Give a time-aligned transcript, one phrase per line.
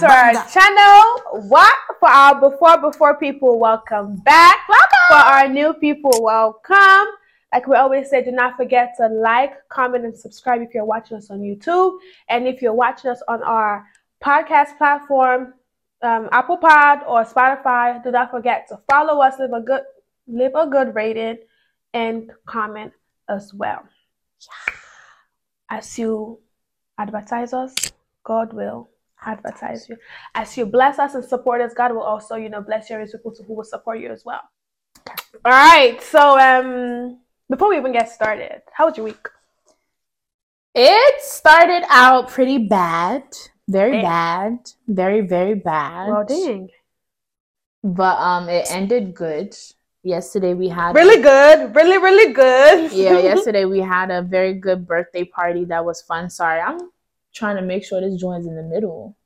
[0.00, 1.48] to our channel.
[1.48, 3.58] What for our before before people?
[3.58, 4.68] Welcome back.
[4.68, 4.86] Welcome.
[5.08, 7.14] For our new people, welcome.
[7.52, 11.16] Like we always say, do not forget to like, comment, and subscribe if you're watching
[11.16, 11.98] us on YouTube,
[12.28, 13.86] and if you're watching us on our
[14.22, 15.54] podcast platform,
[16.02, 18.00] um, Apple Pod or Spotify.
[18.04, 19.82] Do not forget to follow us, leave a good
[20.28, 21.38] leave a good rating,
[21.92, 22.92] and comment
[23.28, 23.82] as well.
[25.68, 26.38] As you
[26.98, 27.74] advertise us,
[28.22, 28.90] God will
[29.28, 29.96] advertise you.
[30.34, 33.34] As you bless us and support us, God will also, you know, bless your people
[33.46, 34.40] who will support you as well.
[35.44, 36.02] All right.
[36.02, 37.18] So, um,
[37.48, 39.28] before we even get started, how was your week?
[40.74, 43.24] It started out pretty bad.
[43.68, 44.02] Very Dang.
[44.02, 44.70] bad.
[44.86, 46.08] Very, very bad.
[46.08, 46.70] Well, dang.
[47.82, 49.56] But um it ended good.
[50.02, 51.74] Yesterday we had Really good.
[51.74, 52.92] Really, really good.
[52.92, 56.30] Yeah, yesterday we had a very good birthday party that was fun.
[56.30, 56.78] Sorry, I'm
[57.34, 59.16] trying to make sure this joint's in the middle.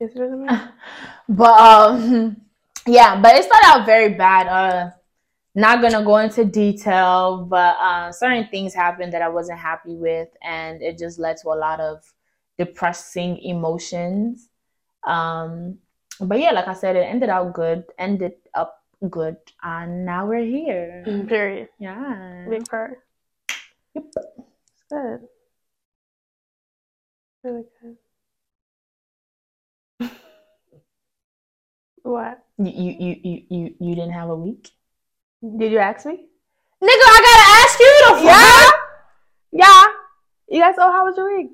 [0.00, 0.72] Is it in the
[1.28, 2.36] But um
[2.86, 4.46] yeah, but it started out very bad.
[4.48, 4.90] Uh
[5.54, 10.28] not gonna go into detail, but uh, certain things happened that I wasn't happy with,
[10.42, 12.02] and it just led to a lot of
[12.56, 14.48] depressing emotions.
[15.04, 15.78] Um,
[16.20, 20.44] but yeah, like I said, it ended out good, ended up good, and now we're
[20.44, 21.02] here.
[21.04, 21.26] middle?
[21.26, 21.68] Period.
[21.78, 22.46] Yeah.
[22.48, 22.98] Big part.
[23.94, 24.04] Yep.
[24.14, 25.20] It's good.
[27.42, 27.96] Really good.
[32.02, 32.42] What?
[32.58, 34.70] You, you you you you you didn't have a week,
[35.42, 36.26] Did you ask me?
[36.82, 37.06] nigga.
[37.12, 38.70] I gotta ask you the Yeah.
[39.52, 39.84] Yeah.
[40.48, 41.50] You guys, oh, how was your week?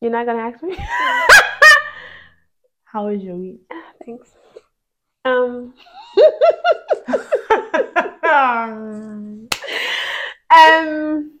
[0.00, 0.76] You're not gonna ask me?
[2.84, 3.60] How was your week?
[4.04, 4.34] Thanks.
[5.24, 5.74] Um.
[8.24, 9.48] um,
[10.50, 11.38] Um.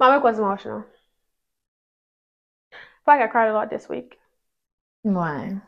[0.00, 0.84] My week was emotional.
[3.06, 4.18] I feel like I cried a lot this week.
[5.02, 5.60] why?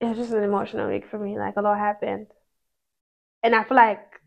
[0.00, 1.38] It was just an emotional week for me.
[1.38, 2.28] Like a lot happened,
[3.42, 4.20] and I feel like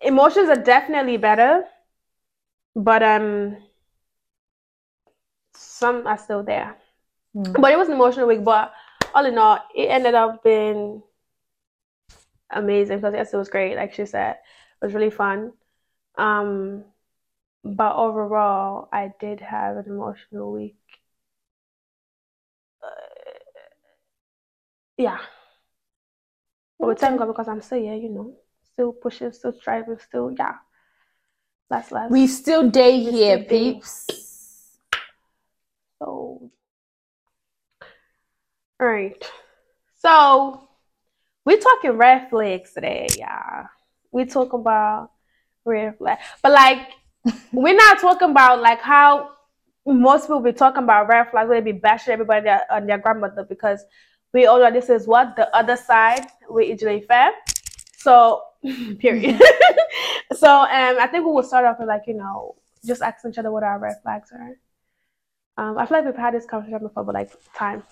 [0.00, 1.64] emotions are definitely better,
[2.74, 3.56] but um,
[5.54, 6.76] some are still there.
[7.34, 7.56] Hmm.
[7.60, 8.44] But it was an emotional week.
[8.44, 8.72] But
[9.14, 11.02] all in all, it ended up being
[12.50, 13.76] amazing because yes, it was great.
[13.76, 15.52] Like she said, it was really fun.
[16.16, 16.84] Um,
[17.64, 20.76] but overall, I did have an emotional week.
[22.82, 22.86] Uh,
[24.96, 25.18] yeah.
[26.78, 28.34] But with God, because I'm still here, you know,
[28.72, 30.54] still pushing, still striving, still yeah.
[31.68, 32.10] That's life.
[32.10, 33.72] We still day We here, still day.
[33.74, 34.06] peeps.
[35.98, 36.50] So,
[38.80, 39.30] all right.
[39.98, 40.68] So,
[41.44, 43.66] we're talking red flags today, yeah.
[44.10, 45.10] We talking about
[45.64, 46.88] red flags, but like,
[47.52, 49.30] we're not talking about like how
[49.86, 51.50] most people be talking about red flags.
[51.50, 53.84] They be bashing everybody on their grandmother because
[54.32, 57.32] we all know this is what the other side with Ijele Fair.
[57.98, 58.42] So,
[58.98, 59.40] period.
[60.36, 60.68] so, um,
[61.00, 63.62] I think we will start off with like you know just asking each other what
[63.62, 64.56] our red flags are.
[65.56, 67.82] Um, I feel like we've had this conversation before, but like time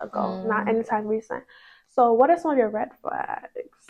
[0.00, 0.48] ago, Mm.
[0.48, 1.44] not anytime recent.
[1.90, 3.86] So, what are some of your red flags?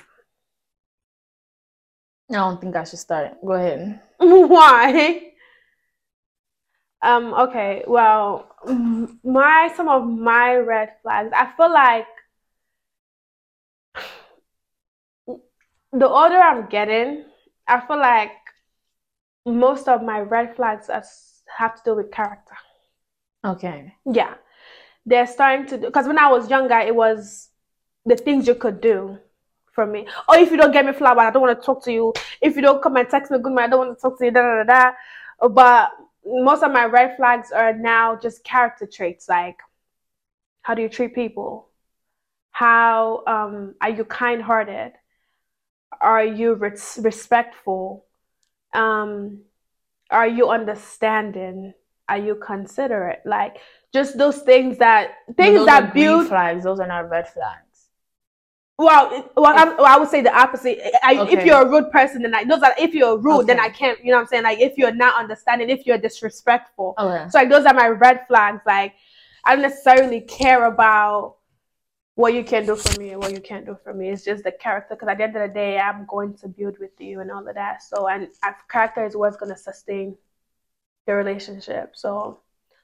[2.31, 3.37] I don't think I should start.
[3.45, 4.01] Go ahead.
[4.19, 5.33] Why?
[7.03, 7.35] Um.
[7.35, 7.85] Okay.
[7.87, 8.49] Well,
[9.23, 11.33] my some of my red flags.
[11.35, 12.07] I feel like
[15.95, 17.25] the older I'm getting,
[17.69, 18.33] I feel like
[19.47, 21.05] most of my red flags are,
[21.57, 22.57] have to do with character.
[23.45, 23.95] Okay.
[24.11, 24.35] Yeah,
[25.07, 27.51] they're starting to do because when I was younger, it was
[28.07, 29.19] the things you could do
[29.75, 30.07] for me.
[30.29, 32.13] Oh, if you don't get me flower, I don't want to talk to you.
[32.41, 34.25] If you don't come and text me good morning, I don't want to talk to
[34.25, 34.31] you.
[34.31, 34.93] Da da da
[35.43, 35.49] da.
[35.49, 35.91] But
[36.25, 39.57] most of my red flags are now just character traits, like
[40.63, 41.69] how do you treat people?
[42.53, 44.93] How um, are you kind-hearted?
[46.01, 48.07] Are you res- respectful?
[48.73, 49.41] Um,
[50.11, 51.75] are you understanding?
[52.09, 53.21] Are you considerate?
[53.25, 53.59] Like
[53.93, 56.65] just those things that things that build flags.
[56.65, 57.64] Those are not red flags.
[58.77, 60.81] Well, well, I, well, I would say the opposite.
[61.03, 63.69] I, If you're a rude person, then I, know that If you're rude, then I
[63.69, 63.99] can't.
[64.05, 64.43] You know what I'm saying?
[64.43, 66.95] Like if you're not understanding, if you're disrespectful.
[66.99, 67.31] Oh, okay.
[67.31, 68.63] So like those are my red flags.
[68.67, 68.95] Like
[69.45, 71.37] I don't necessarily care about
[72.17, 74.09] what you can do for me and what you can't do for me.
[74.09, 74.97] It's just the character.
[74.97, 77.47] Because at the end of the day, I'm going to build with you and all
[77.47, 77.83] of that.
[77.83, 78.29] So and
[78.69, 80.17] character is what's going to sustain
[81.07, 81.93] the relationship.
[81.95, 82.41] So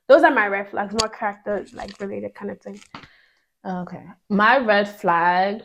[0.06, 0.94] those are my red flags.
[1.00, 2.80] More character like related kind of thing.
[3.66, 4.04] Okay.
[4.28, 5.62] My red flag.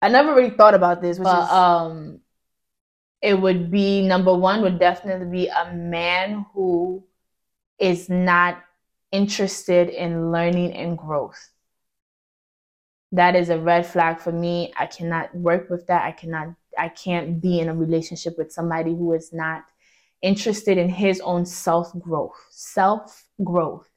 [0.00, 2.20] I never really thought about this, Which but is- um,
[3.20, 7.04] it would be number one would definitely be a man who
[7.78, 8.62] is not
[9.10, 11.50] interested in learning and growth.
[13.12, 14.72] That is a red flag for me.
[14.76, 16.04] I cannot work with that.
[16.04, 19.64] I cannot I can't be in a relationship with somebody who is not
[20.22, 22.36] interested in his own self growth.
[22.50, 23.88] Self growth.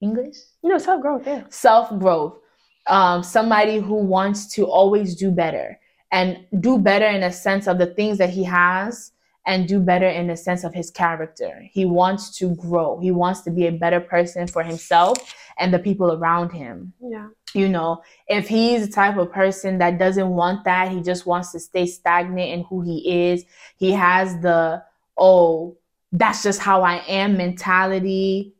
[0.00, 0.36] English?
[0.62, 1.44] You know, self growth, yeah.
[1.48, 2.38] Self growth.
[2.86, 5.78] Um, somebody who wants to always do better
[6.12, 9.12] and do better in a sense of the things that he has
[9.46, 11.62] and do better in the sense of his character.
[11.70, 12.98] He wants to grow.
[13.00, 16.92] He wants to be a better person for himself and the people around him.
[17.00, 17.28] Yeah.
[17.52, 21.52] You know, if he's the type of person that doesn't want that, he just wants
[21.52, 23.44] to stay stagnant in who he is.
[23.76, 24.82] He has the,
[25.16, 25.76] oh,
[26.10, 28.54] that's just how I am mentality.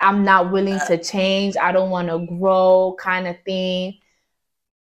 [0.00, 1.56] I'm not willing to change.
[1.56, 3.98] I don't want to grow kind of thing.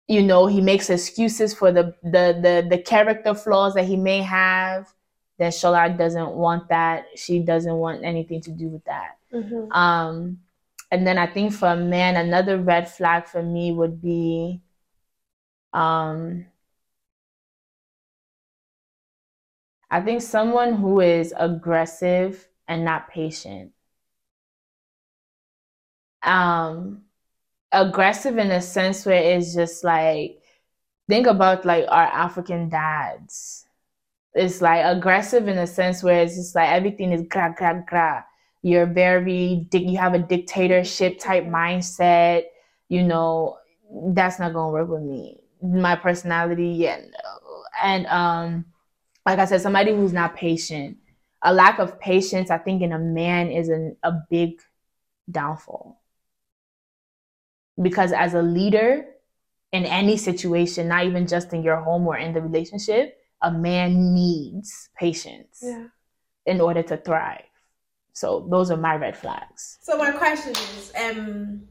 [0.09, 4.23] You know, he makes excuses for the the the, the character flaws that he may
[4.23, 4.93] have.
[5.39, 7.07] Then Shola doesn't want that.
[7.17, 9.19] She doesn't want anything to do with that.
[9.33, 9.73] Mm-hmm.
[9.73, 10.39] Um,
[10.91, 14.61] and then I think for a man, another red flag for me would be
[15.73, 16.47] um
[19.91, 23.73] I think someone who is aggressive and not patient.
[26.23, 27.03] Um
[27.73, 30.41] aggressive in a sense where it's just like
[31.09, 33.67] think about like our African dads.
[34.35, 38.25] It's like aggressive in a sense where it's just like everything is gra gra gra
[38.67, 42.45] you're very you have a dictatorship type mindset
[42.89, 43.57] you know
[44.09, 47.63] that's not gonna work with me my personality yeah no.
[47.83, 48.65] and um
[49.25, 50.97] like i said somebody who's not patient
[51.43, 54.61] a lack of patience i think in a man is an, a big
[55.31, 56.01] downfall
[57.81, 59.05] because as a leader
[59.73, 64.15] in any situation not even just in your home or in the relationship a man
[64.15, 65.87] needs patience Yeah.
[66.47, 67.45] in order to thrive
[68.17, 69.77] so those are my red flags.
[69.83, 71.69] So my question is, um,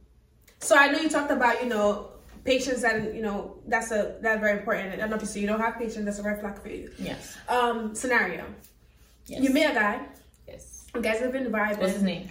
[0.60, 2.12] so I know you talked about you know
[2.44, 6.06] patience and you know that's a that's very important and obviously you don't have patience
[6.06, 6.92] that's a red flag for you.
[7.00, 7.36] Yes.
[7.50, 8.46] Um, scenario.
[9.26, 9.42] Yes.
[9.42, 10.06] You meet a guy.
[10.48, 10.86] Yes.
[10.94, 11.80] You guys have been vibing.
[11.80, 12.30] What's his name?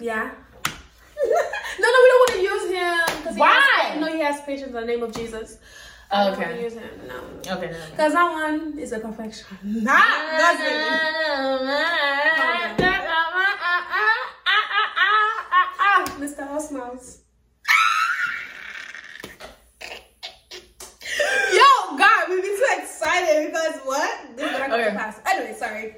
[0.00, 0.32] Yeah.
[1.80, 3.24] no, no, we don't want to use him.
[3.24, 3.70] 'cause Why?
[3.82, 5.58] Has, no, he has patience in the name of Jesus.
[6.12, 6.62] Oh, okay.
[6.62, 6.82] use him.
[7.08, 7.52] No.
[7.56, 7.74] Okay.
[7.90, 9.46] Because that one is a perfection.
[9.62, 9.92] Nah,
[10.36, 11.00] that's really.
[16.18, 16.60] Mr.
[16.60, 17.18] Smiles.
[21.52, 24.36] Yo, God, we've been so excited because what?
[24.36, 24.84] This is got Okay.
[24.90, 25.20] to pass.
[25.26, 25.96] Anyway, sorry.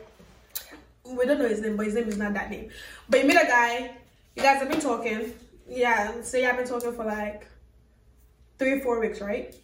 [1.04, 2.70] We don't know his name, but his name is not that name.
[3.08, 3.92] But you meet a guy,
[4.34, 5.32] you guys have been talking.
[5.68, 7.46] Yeah, say have been talking for like
[8.58, 9.54] three, or four weeks, right?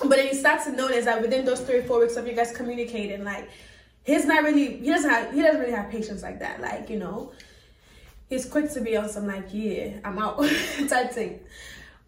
[0.00, 2.34] But then you start to notice that within those three, or four weeks of you
[2.34, 3.48] guys communicating, like
[4.04, 6.60] he's not really he doesn't have he doesn't really have patience like that.
[6.60, 7.32] Like, you know,
[8.28, 10.38] he's quick to be on some like, yeah, I'm out
[10.88, 11.40] type thing.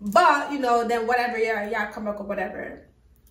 [0.01, 2.87] But, you know, then whatever, yeah, yeah, come back or whatever.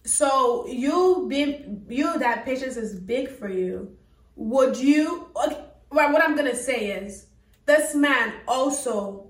[0.06, 3.98] So you being you that patience is big for you,
[4.36, 7.28] would you okay, well what I'm gonna say is
[7.66, 9.29] this man also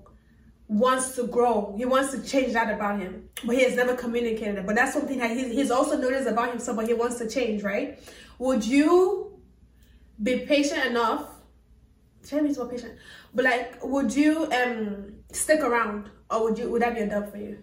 [0.70, 1.74] wants to grow.
[1.76, 4.66] He wants to change that about him, but he has never communicated it.
[4.66, 7.64] But that's something that he's, he's also noticed about himself, but he wants to change,
[7.64, 7.98] right?
[8.38, 9.36] Would you
[10.22, 11.28] be patient enough?
[12.24, 12.94] Tell me more patient,
[13.34, 17.32] but like, would you um stick around, or would you would that be a dub
[17.32, 17.58] for you?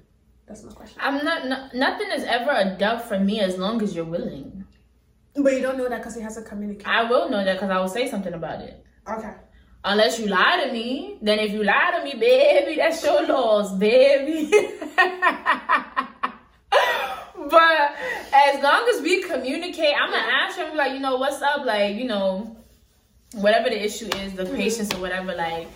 [0.46, 0.98] That's my question.
[1.00, 4.66] I'm not, no, Nothing is ever a dub for me as long as you're willing.
[5.36, 6.90] But you don't know that because he hasn't communicated.
[6.90, 8.84] I will know that because I will say something about it.
[9.08, 9.34] Okay.
[9.84, 13.74] Unless you lie to me, then if you lie to me, baby, that's your loss,
[13.76, 14.52] baby.
[17.50, 17.96] but
[18.34, 21.96] as long as we communicate, I'm gonna ask him like, you know, what's up, like,
[21.96, 22.58] you know,
[23.36, 24.56] whatever the issue is, the mm-hmm.
[24.56, 25.68] patience or whatever, like,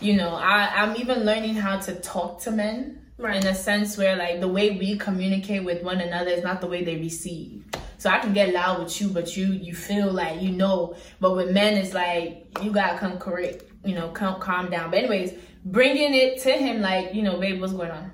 [0.00, 3.42] you know, I I'm even learning how to talk to men Right.
[3.42, 6.68] in a sense where like the way we communicate with one another is not the
[6.68, 7.64] way they receive.
[7.98, 10.96] So I can get loud with you, but you you feel like you know.
[11.20, 14.90] But with men, it's like you gotta come correct, you know, come calm down.
[14.90, 18.12] But anyways, bringing it to him like you know, babe, what's going on?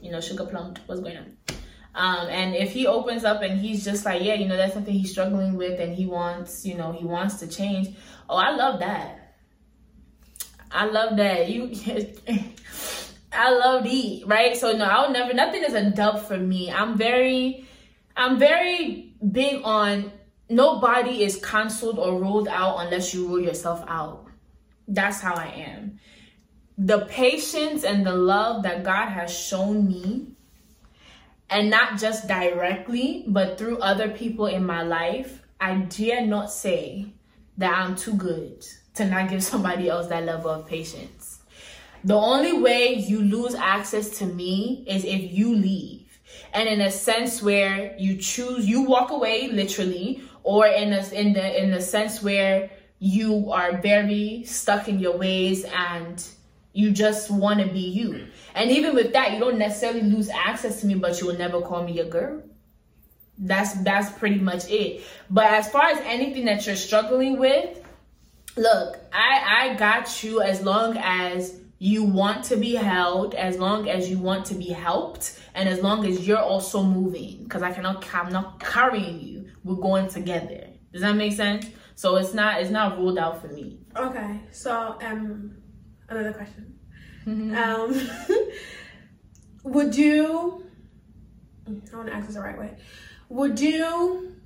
[0.00, 1.36] You know, sugar plum, what's going on?
[1.94, 4.94] Um, and if he opens up and he's just like, yeah, you know, that's something
[4.94, 7.94] he's struggling with, and he wants, you know, he wants to change.
[8.28, 9.34] Oh, I love that.
[10.70, 11.72] I love that you.
[13.32, 14.56] I love eat, right?
[14.56, 15.32] So no, I'll never.
[15.32, 16.70] Nothing is a dub for me.
[16.70, 17.66] I'm very,
[18.16, 20.12] I'm very big on
[20.48, 24.26] nobody is cancelled or ruled out unless you rule yourself out.
[24.86, 25.98] That's how I am.
[26.76, 30.28] The patience and the love that God has shown me,
[31.48, 37.12] and not just directly, but through other people in my life, I dare not say
[37.58, 38.64] that I'm too good
[38.94, 41.40] to not give somebody else that level of patience.
[42.04, 46.01] The only way you lose access to me is if you leave.
[46.52, 51.32] And in a sense where you choose, you walk away literally, or in a, in
[51.32, 56.24] the in the sense where you are very stuck in your ways and
[56.72, 58.26] you just want to be you.
[58.54, 61.60] And even with that, you don't necessarily lose access to me, but you will never
[61.60, 62.42] call me a girl.
[63.38, 65.02] That's that's pretty much it.
[65.30, 67.80] But as far as anything that you're struggling with,
[68.56, 73.88] look, I I got you as long as you want to be held, as long
[73.88, 77.42] as you want to be helped, and as long as you're also moving.
[77.42, 79.48] Because I cannot I'm not carrying you.
[79.64, 80.68] We're going together.
[80.92, 81.66] Does that make sense?
[81.96, 83.80] So it's not it's not ruled out for me.
[83.96, 84.38] Okay.
[84.52, 85.56] So um
[86.08, 86.78] another question.
[87.26, 88.08] Um,
[89.64, 90.64] would you?
[91.66, 92.76] I want to ask this the right way.
[93.28, 94.36] Would you,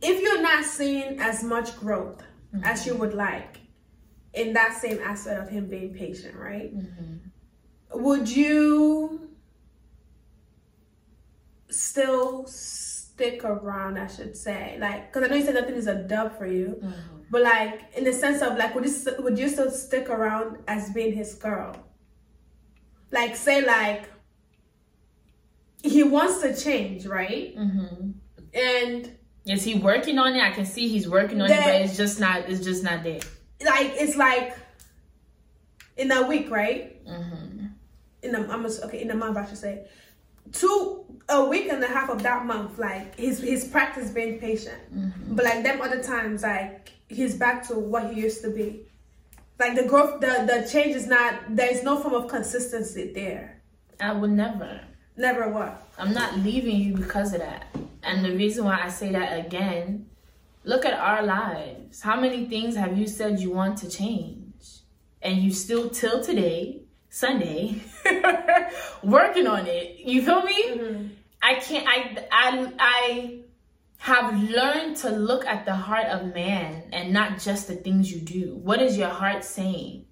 [0.00, 2.22] if you're not seeing as much growth
[2.54, 2.64] mm-hmm.
[2.64, 3.57] as you would like,
[4.34, 6.76] in that same aspect of him being patient, right?
[6.76, 8.02] Mm-hmm.
[8.02, 9.30] Would you
[11.70, 13.98] still stick around?
[13.98, 16.80] I should say, like, because I know you said nothing is a dub for you.
[16.82, 20.58] Mm-hmm but like in the sense of like, would you would you still stick around
[20.66, 21.76] as being his girl?
[23.10, 24.10] Like say like
[25.82, 27.56] he wants to change, right?
[27.56, 28.10] Mm-hmm.
[28.54, 29.16] And
[29.46, 30.42] is he working on it?
[30.42, 32.48] I can see he's working on it, but it's just not.
[32.48, 33.20] It's just not there.
[33.64, 34.56] Like it's like
[35.96, 37.04] in a week, right?
[37.06, 37.66] Mm-hmm.
[38.22, 39.86] In a I'm okay in a month, I should say.
[40.52, 44.80] Two a week and a half of that month, like his his practice being patient,
[44.94, 45.34] mm-hmm.
[45.34, 48.86] but like them other times, like he's back to what he used to be.
[49.58, 51.34] Like the growth, the the change is not.
[51.56, 53.60] There is no form of consistency there.
[54.00, 54.80] I would never.
[55.16, 55.82] Never what?
[55.98, 57.66] I'm not leaving you because of that.
[58.04, 60.07] And the reason why I say that again,
[60.68, 62.02] look at our lives.
[62.02, 64.52] How many things have you said you want to change?
[65.22, 67.80] And you still till today, Sunday,
[69.02, 70.00] working on it.
[70.00, 70.64] You feel me?
[70.68, 71.06] Mm-hmm.
[71.42, 73.38] I can't I I I
[73.98, 78.20] have learned to look at the heart of man and not just the things you
[78.20, 78.54] do.
[78.56, 80.04] What is your heart saying?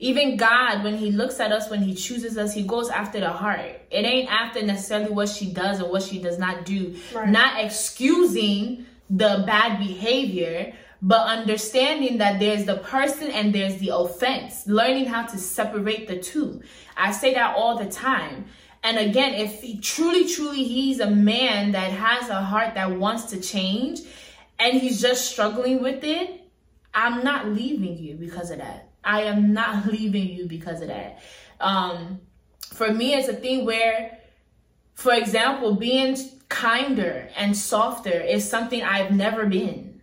[0.00, 3.30] Even God, when He looks at us, when He chooses us, He goes after the
[3.30, 3.82] heart.
[3.90, 6.96] It ain't after necessarily what she does or what she does not do.
[7.14, 7.28] Right.
[7.28, 14.66] Not excusing the bad behavior, but understanding that there's the person and there's the offense.
[14.66, 16.62] Learning how to separate the two.
[16.96, 18.46] I say that all the time.
[18.82, 23.24] And again, if he truly, truly he's a man that has a heart that wants
[23.26, 24.00] to change
[24.58, 26.42] and he's just struggling with it,
[26.94, 28.88] I'm not leaving you because of that.
[29.04, 31.20] I am not leaving you because of that.
[31.60, 32.20] Um,
[32.72, 34.18] for me, it's a thing where,
[34.94, 36.16] for example, being
[36.48, 40.02] kinder and softer is something I've never been.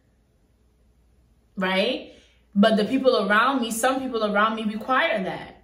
[1.57, 2.13] Right?
[2.53, 5.63] But the people around me, some people around me require that.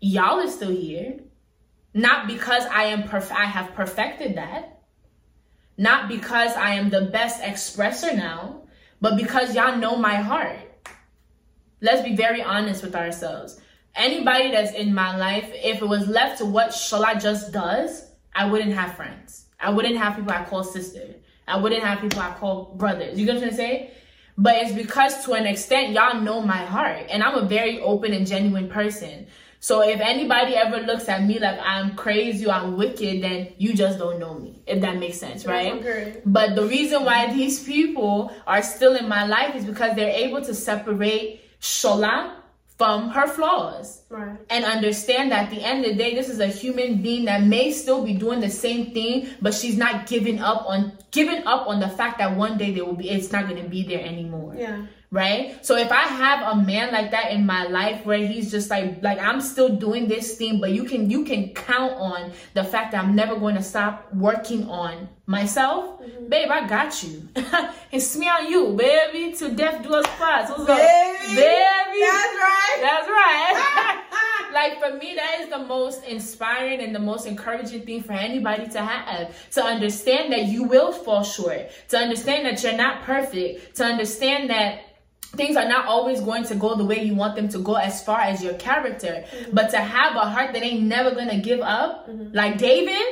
[0.00, 1.20] Y'all are still here.
[1.94, 4.82] Not because I am perf- I have perfected that.
[5.78, 8.62] Not because I am the best expresser now,
[9.00, 10.58] but because y'all know my heart.
[11.80, 13.60] Let's be very honest with ourselves.
[13.94, 18.50] Anybody that's in my life, if it was left to what Shola just does, I
[18.50, 19.41] wouldn't have friends.
[19.62, 21.14] I wouldn't have people I call sister.
[21.46, 23.18] I wouldn't have people I call brothers.
[23.18, 23.90] You get what I'm saying?
[24.36, 27.06] But it's because to an extent, y'all know my heart.
[27.10, 29.26] And I'm a very open and genuine person.
[29.60, 33.74] So if anybody ever looks at me like I'm crazy or I'm wicked, then you
[33.74, 34.60] just don't know me.
[34.66, 35.74] If that makes sense, right?
[35.74, 36.20] Okay.
[36.26, 40.42] But the reason why these people are still in my life is because they're able
[40.42, 42.41] to separate Shola
[42.82, 44.02] from her flaws.
[44.08, 44.36] Right.
[44.50, 47.44] And understand that at the end of the day, this is a human being that
[47.44, 51.68] may still be doing the same thing, but she's not giving up on giving up
[51.68, 54.56] on the fact that one day there will be it's not gonna be there anymore.
[54.58, 55.64] Yeah right?
[55.64, 59.02] So if i have a man like that in my life where he's just like
[59.02, 62.92] like i'm still doing this thing but you can you can count on the fact
[62.92, 66.28] that i'm never going to stop working on myself mm-hmm.
[66.28, 67.28] babe i got you.
[67.92, 70.48] It's me on you baby to death do us part.
[70.48, 72.00] What's baby, up baby.
[72.00, 72.78] that's right.
[72.80, 74.02] That's right.
[74.52, 78.68] Like for me that is the most inspiring and the most encouraging thing for anybody
[78.68, 79.34] to have.
[79.52, 81.70] To understand that you will fall short.
[81.88, 83.76] To understand that you're not perfect.
[83.76, 84.91] To understand that
[85.36, 88.02] things are not always going to go the way you want them to go as
[88.04, 89.24] far as your character.
[89.24, 89.54] Mm-hmm.
[89.54, 92.34] but to have a heart that ain't never gonna give up mm-hmm.
[92.34, 93.02] like david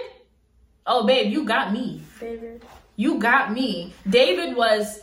[0.87, 2.03] oh babe you got me.
[2.19, 2.65] David.
[2.97, 3.95] You got me.
[4.09, 5.01] David was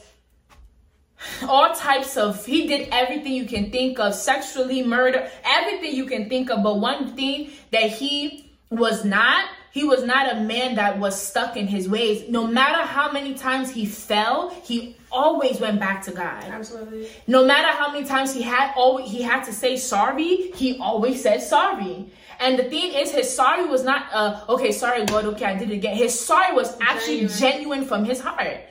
[1.48, 6.30] all types of he did everything you can think of sexually murder everything you can
[6.30, 6.62] think of.
[6.64, 11.56] But one thing that he was not he was not a man that was stuck
[11.58, 12.30] in his ways.
[12.30, 16.44] No matter how many times he fell, he always went back to God.
[16.44, 17.10] Absolutely.
[17.28, 21.22] No matter how many times he had always he had to say sorry, he always
[21.22, 22.12] said sorry.
[22.40, 25.70] And the thing is, his sorry was not uh okay, sorry God, okay, I did
[25.70, 25.96] it again.
[25.96, 28.62] His sorry was actually genuine, genuine from his heart.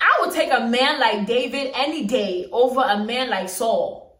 [0.00, 4.18] I would take a man like David any day over a man like Saul.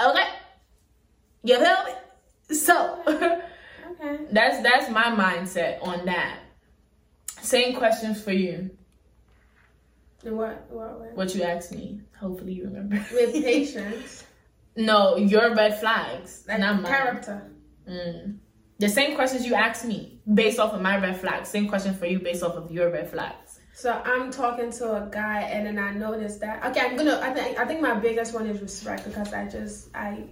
[0.00, 0.28] Okay,
[1.42, 2.54] you feel me?
[2.54, 3.42] So.
[4.00, 4.24] Okay.
[4.30, 6.40] That's that's my mindset on that.
[7.40, 8.70] Same questions for you.
[10.22, 11.16] What, what, what?
[11.16, 12.00] What you asked me.
[12.18, 12.96] Hopefully you remember.
[13.12, 14.24] With patience.
[14.76, 16.44] no, your red flags.
[16.48, 16.92] Like not mine.
[16.92, 17.50] Character.
[17.88, 18.38] Mm.
[18.78, 21.48] The same questions you asked me based off of my red flags.
[21.48, 23.60] Same question for you based off of your red flags.
[23.72, 27.32] So I'm talking to a guy and then I noticed that okay, I'm gonna I
[27.32, 30.24] think I think my biggest one is respect because I just I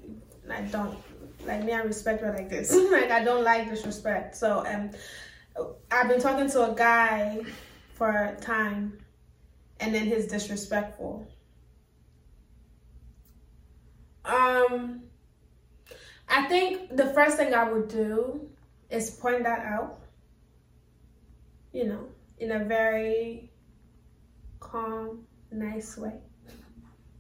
[0.50, 0.96] I don't
[1.46, 2.74] like me I respect her like this.
[2.92, 4.36] like I don't like disrespect.
[4.36, 4.90] So um
[5.90, 7.40] I've been talking to a guy
[7.94, 8.98] for a time
[9.80, 11.26] and then he's disrespectful.
[14.24, 15.02] Um
[16.28, 18.48] I think the first thing I would do
[18.90, 20.00] is point that out.
[21.72, 22.06] You know,
[22.38, 23.50] in a very
[24.60, 26.20] calm, nice way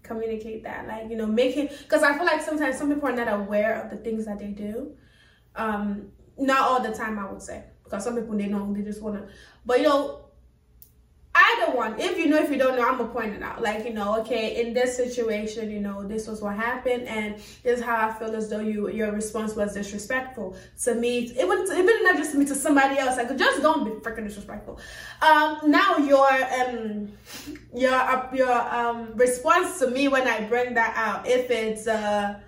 [0.04, 3.28] communicate that like you know making because i feel like sometimes some people are not
[3.28, 4.92] aware of the things that they do.
[5.56, 9.00] Um not all the time i would say because some people they know they just
[9.02, 9.32] want to
[9.64, 10.26] but you know
[11.34, 13.60] either one if you know if you don't know i'm gonna point it out.
[13.60, 17.78] Like you know okay in this situation you know this was what happened and this
[17.78, 21.32] is how i feel as though you your response was disrespectful to me.
[21.36, 23.16] It would even not just to me to somebody else.
[23.16, 24.78] Like just don't be freaking disrespectful.
[25.22, 27.12] Um now your um
[27.74, 32.38] your uh, your um response to me when i bring that out if it's uh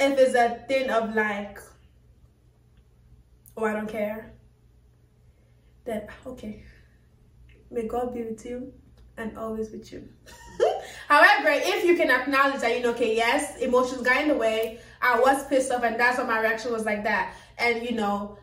[0.00, 1.58] if it's a thing of like
[3.56, 4.32] oh i don't care
[5.84, 6.62] then okay
[7.70, 8.72] May God be with you
[9.16, 10.08] and always with you.
[11.08, 14.80] However, if you can acknowledge that, you know, okay, yes, emotions got in the way.
[15.00, 17.34] I was pissed off, and that's why my reaction was like that.
[17.58, 18.38] And, you know,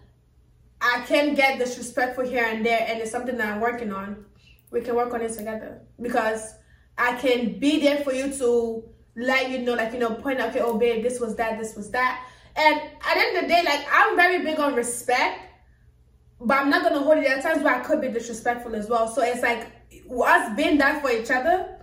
[0.82, 4.26] I can get disrespectful here and there, and it's something that I'm working on.
[4.72, 6.56] We can work on it together because
[6.98, 8.84] I can be there for you to
[9.16, 11.76] let you know, like, you know, point out, okay, oh, babe, this was that, this
[11.76, 12.28] was that.
[12.56, 15.53] And at the end of the day, like, I'm very big on respect
[16.40, 17.24] but I'm not gonna hold it.
[17.24, 19.08] There are times where I could be disrespectful as well.
[19.08, 19.68] So it's like
[20.26, 21.78] us being that for each other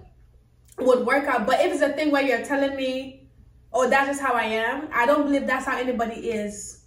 [0.79, 1.47] would work out.
[1.47, 3.29] But if it's a thing where you're telling me,
[3.73, 6.79] oh, that's just how I am, I don't believe that's how anybody is.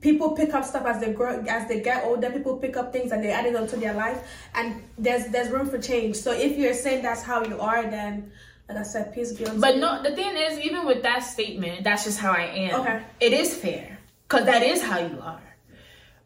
[0.00, 2.30] People pick up stuff as they grow, as they get older.
[2.30, 5.70] People pick up things and they add it onto their life, and there's there's room
[5.70, 6.16] for change.
[6.16, 8.30] So if you're saying that's how you are, then
[8.68, 11.82] like I said, peace be unto But no, the thing is, even with that statement,
[11.82, 12.80] that's just how I am.
[12.82, 15.40] Okay, it is fair because that is how you are.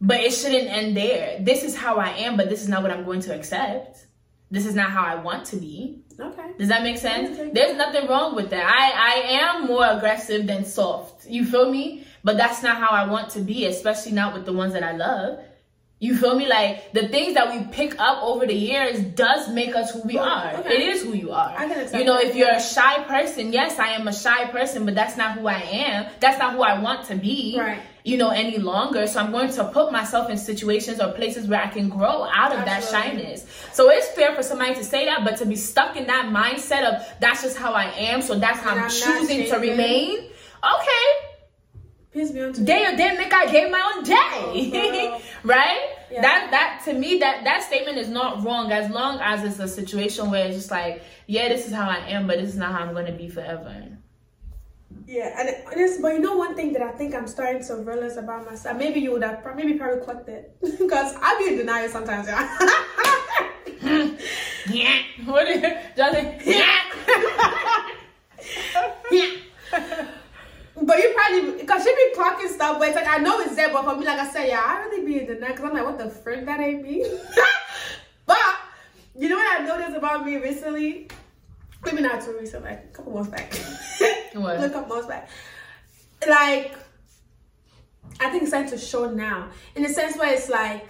[0.01, 1.39] But it shouldn't end there.
[1.41, 4.07] This is how I am, but this is not what I'm going to accept.
[4.51, 6.03] This is not how I want to be.
[6.19, 6.53] Okay.
[6.59, 7.37] Does that make sense?
[7.53, 8.67] There's nothing wrong with that.
[8.67, 11.27] I, I am more aggressive than soft.
[11.29, 12.05] You feel me?
[12.25, 14.93] But that's not how I want to be, especially not with the ones that I
[14.93, 15.41] love.
[16.01, 16.49] You feel me?
[16.49, 20.17] Like the things that we pick up over the years does make us who we
[20.17, 20.55] are.
[20.55, 20.75] Okay.
[20.75, 21.55] It is who you are.
[21.57, 24.87] I can You know, if you're a shy person, yes, I am a shy person,
[24.87, 26.11] but that's not who I am.
[26.19, 27.57] That's not who I want to be.
[27.59, 27.83] Right.
[28.05, 29.07] You know, any longer.
[29.07, 32.53] So I'm going to put myself in situations or places where I can grow out
[32.53, 32.65] of Absolutely.
[32.65, 33.47] that shyness.
[33.73, 36.85] So it's fair for somebody to say that, but to be stuck in that mindset
[36.85, 40.19] of that's just how I am, so that's how I'm, I'm choosing to remain.
[40.63, 41.31] Okay,
[42.13, 44.19] Peace be unto Day or day make I gave my own day.
[45.13, 45.91] Oh, right?
[46.11, 46.23] Yeah.
[46.23, 49.69] That that to me that that statement is not wrong as long as it's a
[49.69, 52.73] situation where it's just like, yeah, this is how I am, but this is not
[52.73, 53.89] how I'm gonna be forever.
[55.11, 58.16] Yeah, and it's but you know one thing that I think I'm starting to realize
[58.16, 58.79] about myself.
[58.79, 62.29] Maybe you would have maybe probably clocked it because I be in denial sometimes.
[63.83, 64.11] Yeah.
[64.70, 65.01] yeah.
[65.25, 66.38] What is it, Johnny?
[66.44, 66.77] Yeah.
[69.11, 69.31] yeah.
[70.83, 73.73] But you probably because she be clocking stuff, but it's like I know it's there,
[73.73, 75.85] but for me, like I said, yeah, I really be in denial because I'm like,
[75.85, 77.05] what the frick, that ain't me.
[78.27, 78.38] but
[79.16, 81.09] you know what I noticed about me recently?
[81.85, 83.51] Maybe not too recent, like a couple months back.
[84.35, 84.62] What?
[84.62, 85.29] a couple months back.
[86.29, 86.75] Like,
[88.21, 90.87] I think it's time to show now in the sense where it's like.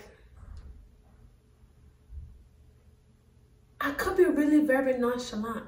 [3.83, 5.65] I could be really very nonchalant.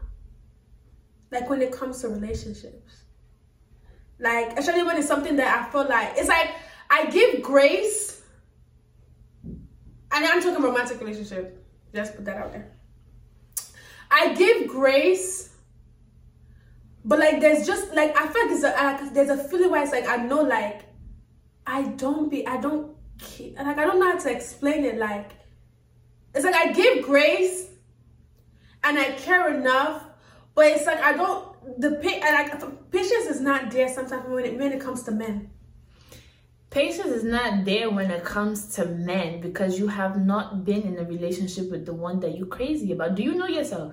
[1.30, 3.04] Like when it comes to relationships.
[4.18, 6.50] Like, especially when it's something that I feel like it's like
[6.90, 8.22] I give grace.
[9.44, 11.64] And I'm talking romantic relationship.
[11.94, 12.70] Just put that out there.
[14.11, 15.51] I give grace,
[17.04, 19.82] but like there's just like I feel like there's a uh, there's a feeling where
[19.82, 20.82] it's like I know like
[21.66, 24.98] I don't be I don't ke- like I don't know how to explain it.
[24.98, 25.32] Like
[26.34, 27.68] it's like I give grace
[28.84, 30.04] and I care enough,
[30.54, 34.72] but it's like I don't the like patience is not there sometimes when it when
[34.72, 35.50] it comes to men.
[36.70, 40.98] Patience is not there when it comes to men because you have not been in
[40.98, 43.14] a relationship with the one that you're crazy about.
[43.14, 43.92] Do you know yourself?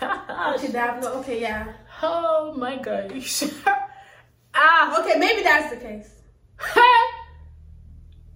[0.02, 1.72] Okay, that okay, yeah.
[2.02, 3.44] Oh my gosh.
[4.54, 6.10] ah, Okay, maybe that's the case.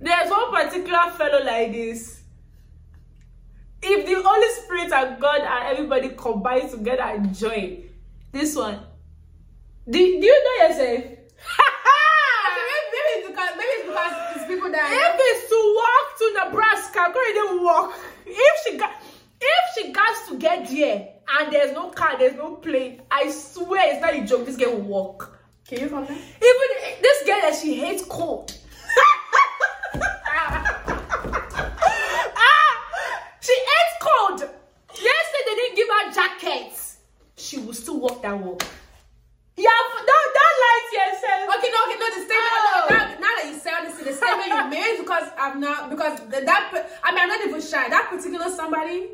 [0.01, 2.23] There's one particular fellow like this.
[3.83, 7.85] If the Holy Spirit and God and everybody combine together and join,
[8.33, 8.81] this one.
[9.89, 11.05] Do, do you know yourself?
[12.51, 16.07] Okay, maybe, maybe it's because maybe it's because it's people that if it's to walk
[16.19, 17.95] to Nebraska, go ahead walk.
[18.27, 18.93] If she got
[19.41, 23.93] if she got to get there and there's no car, there's no plane, I swear
[23.95, 25.39] it's not a joke, this girl will walk.
[25.67, 26.05] Can you come?
[26.05, 26.19] Even
[27.01, 28.53] this girl that she hates cold.
[32.37, 32.83] ah,
[33.41, 34.41] she hates cold.
[34.91, 36.97] Yesterday they didn't give her jackets.
[37.37, 38.63] She will still walk that walk.
[39.57, 39.71] Yeah,
[40.07, 41.57] don't don't lie to yourself.
[41.59, 42.07] Okay, no, okay, no.
[42.09, 42.51] The statement.
[42.51, 42.87] Oh.
[42.91, 46.71] No, now, that you say honestly, the statement you made because I'm not because that.
[46.73, 47.89] pe- I mean, I'm not even shy.
[47.91, 49.09] That particular somebody,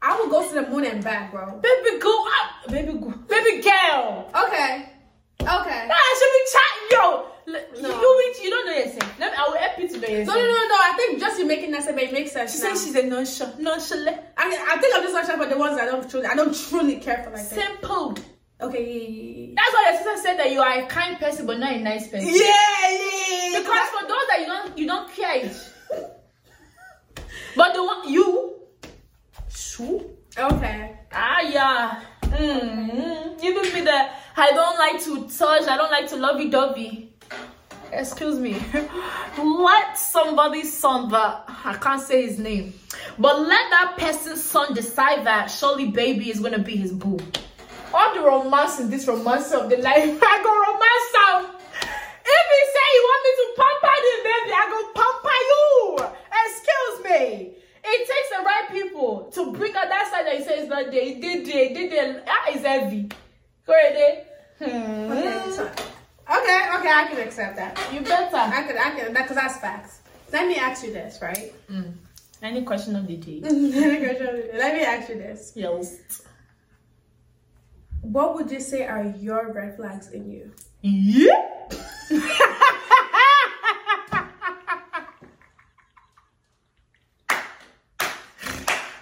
[0.00, 1.58] I will go to the moon and back, bro.
[1.60, 2.70] Baby, go up.
[2.70, 3.10] Baby, go.
[3.28, 4.30] Baby girl.
[4.46, 4.86] Okay,
[5.42, 5.86] okay.
[5.88, 7.24] Nah, I should be chatting, yo.
[7.48, 7.88] No.
[7.88, 9.18] You, you, you don't know yourself.
[9.18, 10.36] Let me, I will help you to know No, yourself.
[10.36, 10.66] no, no, no.
[10.68, 10.74] no.
[10.78, 12.54] I think just you making that statement makes sense.
[12.54, 12.74] She now.
[12.74, 13.58] says she's a nonchalant.
[13.58, 14.20] Nonchalant.
[14.36, 16.54] I, I think I'm just not sure about the ones I don't truly, I don't
[16.54, 17.54] truly care for like that.
[17.54, 18.18] Simple.
[18.60, 21.58] Okay, yeah, yeah, That's why your sister said that you are a kind person but
[21.58, 22.28] not a nice person.
[22.28, 22.34] yeah.
[22.34, 23.60] Yeah.
[23.60, 25.50] Because for those that you don't you don't care.
[27.56, 28.47] But the one you
[29.78, 30.10] Shoo.
[30.36, 30.96] Okay.
[31.12, 32.02] Ah yeah.
[32.22, 33.44] Mm-hmm.
[33.44, 37.12] Even me the I don't like to touch, I don't like to lovey dovey.
[37.92, 38.60] Excuse me.
[39.38, 42.74] Let somebody's son, but I can't say his name.
[43.20, 47.18] But let that person's son decide that surely baby is gonna be his boo.
[47.94, 51.60] All the romance in this romance of the life, I go romance out.
[52.30, 55.78] If he say you want me to pamper the baby, I go pamper you.
[56.44, 57.58] Excuse me.
[57.90, 61.04] It takes the right people to bring out that side that he says not there.
[61.04, 62.26] He did it, he did it.
[62.26, 63.08] That is heavy.
[63.66, 64.26] Go ahead.
[64.60, 65.50] Okay, Hmm.
[65.52, 66.92] so- okay, okay.
[66.92, 67.78] I can accept that.
[67.92, 68.36] You better.
[68.36, 70.00] I could, I can, that because that's facts.
[70.32, 71.52] Let me ask you this, right?
[71.70, 71.92] Mm.
[72.42, 73.40] Any question of the day?
[73.42, 75.52] Let me ask you this.
[75.56, 76.22] Yes.
[78.02, 80.52] What would you say are your red flags in you?
[80.82, 81.68] Yeah.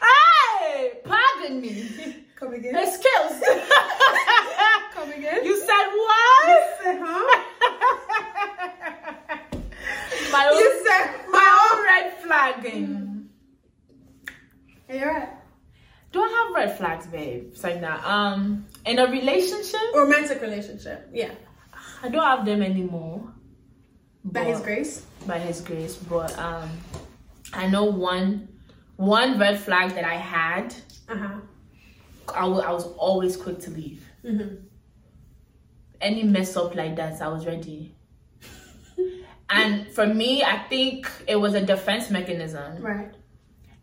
[0.03, 2.17] hey, pardon me.
[2.37, 2.75] Come again.
[2.77, 3.43] Excuse.
[4.93, 5.45] Come again.
[5.45, 6.79] you said what?
[6.83, 7.39] said, huh?
[10.33, 13.29] my own, You said, my own red flagging.
[14.87, 15.29] Hey, you're right.
[16.13, 17.43] Do I have red flags, babe?
[17.53, 18.05] It's like that.
[18.05, 20.99] Um, in a relationship, Romantic relationship.
[21.13, 21.33] Yeah.
[22.03, 23.33] I don't have them anymore.
[24.25, 24.95] By his grace.
[25.27, 26.69] by his grace but um
[27.63, 28.29] i know one
[28.97, 30.75] one red flag that i had
[31.09, 31.39] Uh huh.
[32.35, 34.55] i I was always quick to leave Mm-hmm.
[36.09, 37.95] any mess up like that i was ready
[39.61, 43.13] and for me i think it was a defense mechanism Right.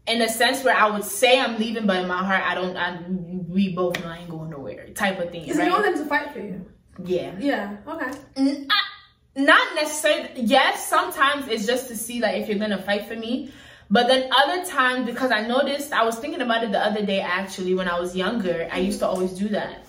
[0.07, 2.75] In a sense where i would say i'm leaving but in my heart i don't
[2.75, 2.99] I,
[3.47, 6.05] we both know i ain't going nowhere type of thing Because you want them to
[6.05, 6.65] fight for you.
[7.05, 7.77] yeah Yeah.
[7.87, 8.11] Okay.
[8.37, 13.07] N- I- not necessarily yes sometimes it's just to see like if you're gonna fight
[13.07, 13.51] for me
[13.89, 17.19] but then other times because i noticed i was thinking about it the other day
[17.19, 19.85] actually when i was younger i used to always do that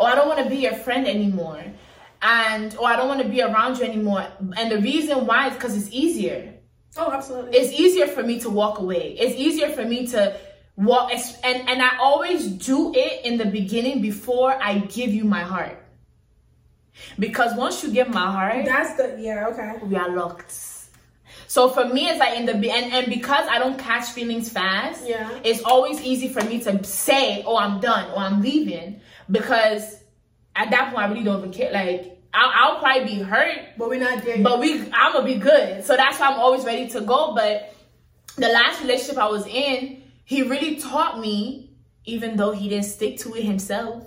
[0.00, 1.62] oh i don't want to be your friend anymore
[2.22, 4.26] and or i don't want to be around you anymore
[4.56, 6.54] and the reason why is because it's easier
[6.98, 7.56] Oh, absolutely.
[7.58, 9.16] it's easier for me to walk away.
[9.18, 10.36] It's easier for me to
[10.76, 15.42] walk and and I always do it in the beginning before I give you my
[15.42, 15.76] heart.
[17.18, 19.48] Because once you get my heart, That's the yeah.
[19.48, 19.78] Okay.
[19.86, 20.52] we are locked.
[21.46, 25.06] So for me, it's like in the and and because I don't catch feelings fast,
[25.06, 25.30] Yeah.
[25.44, 29.96] it's always easy for me to say, "Oh, I'm done," or "I'm leaving," because
[30.54, 31.72] at that point I really don't even care.
[31.72, 34.42] Like I'll, I'll probably be hurt, But we're not there.
[34.42, 35.84] But we I'm gonna be good.
[35.84, 37.34] So that's why I'm always ready to go.
[37.34, 37.74] But
[38.36, 41.70] the last relationship I was in, he really taught me,
[42.04, 44.04] even though he didn't stick to it himself.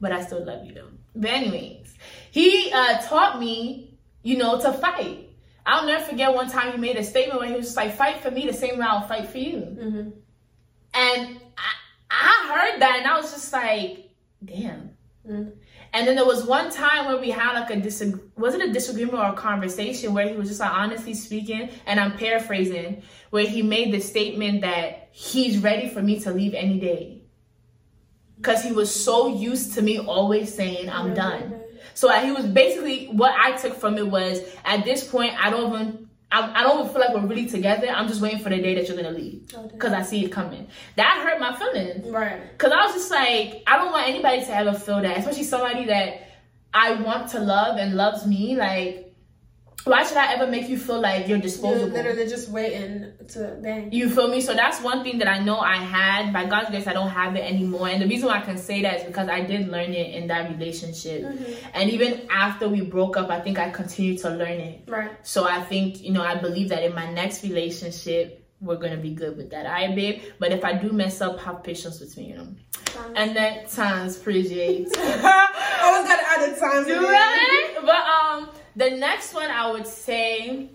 [0.00, 0.88] But I still love you though.
[1.14, 1.94] But anyways,
[2.30, 5.30] he uh, taught me, you know, to fight.
[5.64, 8.20] I'll never forget one time he made a statement where he was just like, "Fight
[8.20, 10.12] for me the same way I'll fight for you." Mhm.
[10.94, 11.72] And I,
[12.10, 14.10] I heard that, and I was just like,
[14.44, 14.90] "Damn."
[15.28, 15.52] Mm.
[15.96, 18.70] And then there was one time where we had like a disag- was it a
[18.70, 23.46] disagreement or a conversation where he was just like honestly speaking, and I'm paraphrasing, where
[23.46, 27.22] he made the statement that he's ready for me to leave any day.
[28.42, 31.62] Cause he was so used to me always saying I'm done.
[31.94, 35.48] So uh, he was basically what I took from it was at this point I
[35.48, 37.88] don't even I, I don't feel like we're really together.
[37.88, 40.68] I'm just waiting for the day that you're gonna leave because I see it coming.
[40.96, 42.08] That hurt my feelings.
[42.08, 42.52] Right.
[42.52, 45.84] Because I was just like, I don't want anybody to ever feel that, especially somebody
[45.86, 46.30] that
[46.74, 48.56] I want to love and loves me.
[48.56, 49.05] Like,
[49.86, 51.92] why should I ever make you feel like you're You're disposable?
[51.94, 53.92] literally just waiting to bang.
[53.92, 54.40] You feel me?
[54.40, 56.32] So that's one thing that I know I had.
[56.32, 57.88] By God's grace, I don't have it anymore.
[57.88, 60.26] And the reason why I can say that is because I did learn it in
[60.28, 61.24] that relationship.
[61.72, 64.84] And even after we broke up, I think I continued to learn it.
[64.88, 65.10] Right.
[65.22, 69.10] So I think, you know, I believe that in my next relationship, we're gonna be
[69.10, 69.66] good with that.
[69.66, 70.22] All right, babe.
[70.40, 72.48] But if I do mess up, have patience with me, you know.
[73.14, 74.86] And that times appreciate.
[74.96, 76.86] Always gotta add the times.
[76.88, 77.02] in there.
[77.02, 77.74] right?
[77.82, 78.35] But um,
[78.76, 80.68] the next one I would say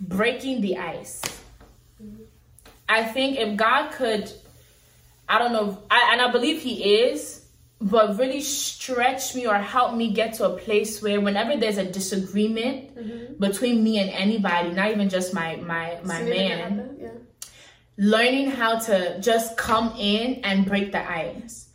[0.00, 1.22] breaking the ice.
[2.88, 4.32] I think if God could,
[5.28, 7.46] I don't know, I, and I believe He is,
[7.80, 11.84] but really stretch me or help me get to a place where whenever there's a
[11.84, 16.96] disagreement between me and anybody, not even just my my my See man.
[16.98, 17.08] Yeah.
[17.98, 21.68] learning how to just come in and break the ice.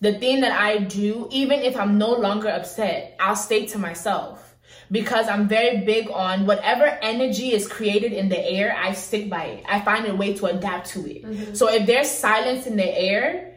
[0.00, 4.49] The thing that I do, even if I'm no longer upset, I'll stay to myself
[4.90, 9.44] because I'm very big on whatever energy is created in the air, I stick by
[9.44, 9.64] it.
[9.68, 11.24] I find a way to adapt to it.
[11.24, 11.54] Mm-hmm.
[11.54, 13.54] So if there's silence in the air,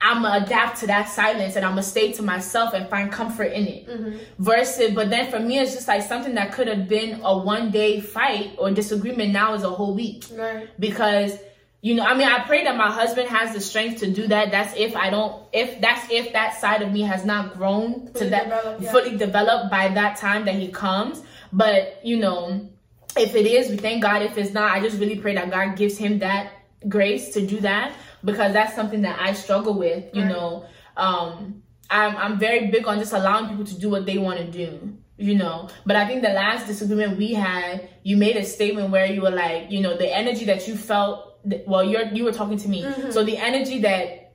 [0.00, 3.52] I'm gonna adapt to that silence and I'm gonna stay to myself and find comfort
[3.52, 3.88] in it.
[3.88, 4.16] Mm-hmm.
[4.38, 7.70] Versus, but then for me, it's just like something that could have been a one
[7.70, 10.68] day fight or disagreement now is a whole week Right.
[10.78, 11.38] because
[11.86, 14.50] you know i mean i pray that my husband has the strength to do that.
[14.50, 18.24] That's if i don't if that's if that side of me has not grown to
[18.30, 18.92] that developed, yeah.
[18.92, 21.22] fully developed by that time that he comes.
[21.52, 22.38] But you know
[23.24, 24.22] if it is we thank god.
[24.22, 26.52] If it's not i just really pray that god gives him that
[26.88, 27.92] grace to do that
[28.24, 30.32] because that's something that i struggle with you Right.
[30.32, 30.64] know.
[30.96, 34.48] Um i'm i'm very big on just allowing people to do what they want to
[34.50, 35.68] do you know.
[35.84, 39.30] But i think the last disagreement we had you made a statement where you were
[39.44, 41.33] like you know the energy that you felt
[41.66, 42.82] well you're you were talking to me.
[42.82, 43.10] Mm-hmm.
[43.10, 44.32] So the energy that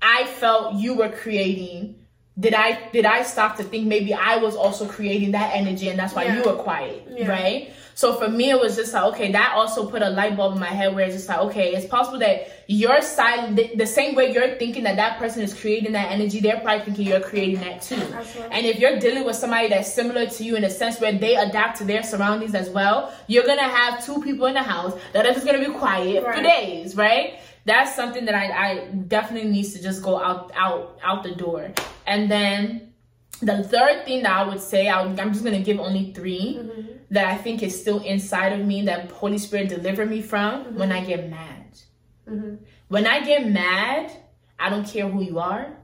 [0.00, 1.96] i felt you were creating
[2.38, 5.98] did i did i stop to think maybe i was also creating that energy and
[5.98, 7.26] that's why you were quiet Yeah.
[7.28, 10.54] right so for me it was just like okay that also put a light bulb
[10.54, 13.86] in my head where it's just like okay it's possible that your side the, the
[13.86, 17.20] same way you're thinking that that person is creating that energy they're probably thinking you're
[17.20, 18.56] creating that too Absolutely.
[18.56, 21.34] and if you're dealing with somebody that's similar to you in a sense where they
[21.34, 25.26] adapt to their surroundings as well, you're gonna have two people in the house that
[25.26, 27.40] are just gonna be quiet for days, right?
[27.64, 31.72] That's something that I, I definitely needs to just go out out out the door.
[32.06, 32.92] And then
[33.40, 36.97] the third thing that I would say, I I'm just gonna give only 3 mm-hmm.
[37.10, 40.92] That I think is still inside of me that Holy Spirit delivered me from when
[40.92, 41.78] I get mad.
[42.28, 42.56] Mm-hmm.
[42.88, 44.12] When I get mad,
[44.58, 45.74] I don't care who you are.